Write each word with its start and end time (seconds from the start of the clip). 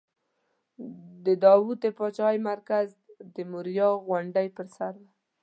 د 1.25 1.27
داود 1.43 1.77
د 1.81 1.85
پاچاهۍ 1.97 2.37
مرکز 2.49 2.87
د 3.35 3.37
موریا 3.51 3.89
غونډۍ 4.07 4.47
پر 4.55 4.65
سر 4.75 4.93
و. 4.99 5.01